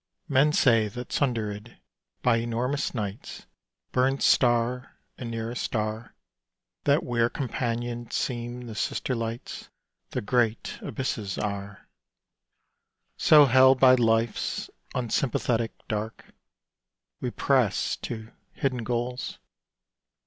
Men 0.27 0.51
say 0.51 0.87
that 0.87 1.11
sundered 1.13 1.77
by 2.23 2.37
enormous 2.37 2.95
nights 2.95 3.45
Burn 3.91 4.19
star 4.19 4.97
and 5.15 5.29
nearest 5.29 5.61
star. 5.61 6.15
That 6.85 7.03
where 7.03 7.29
companioned 7.29 8.11
seem 8.11 8.61
the 8.65 8.73
sister 8.73 9.13
lights 9.13 9.69
The 10.09 10.21
great 10.21 10.79
abysses 10.81 11.37
are. 11.37 11.87
So 13.15 13.45
held 13.45 13.79
by 13.79 13.93
Life's 13.93 14.71
unsympathetic 14.95 15.71
dark, 15.87 16.31
We 17.19 17.29
press 17.29 17.95
to 17.97 18.31
hidden 18.53 18.83
goals. 18.83 19.37